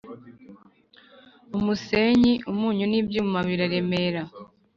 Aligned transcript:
Umusenyi, 1.57 2.33
umunyu 2.51 2.85
n’ibyuma 2.91 3.37
biraremera 3.47 4.21